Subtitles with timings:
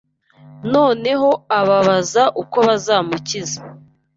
[0.73, 1.29] Noneho
[1.59, 3.59] ababaza uko bazamukiza